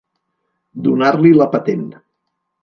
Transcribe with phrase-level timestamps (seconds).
[0.87, 1.85] Donar-li la patent.